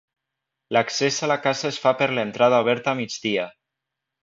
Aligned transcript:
L'accés 0.77 1.19
a 1.27 1.29
la 1.33 1.37
casa 1.43 1.69
es 1.69 1.77
fa 1.85 1.93
per 2.01 2.09
l'entrada 2.15 2.63
oberta 2.67 2.95
a 2.97 3.01
migdia. 3.03 3.47